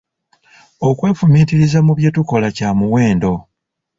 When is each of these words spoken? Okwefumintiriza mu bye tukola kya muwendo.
Okwefumintiriza 0.87 1.79
mu 1.85 1.93
bye 1.97 2.09
tukola 2.15 2.47
kya 2.57 2.69
muwendo. 2.77 3.31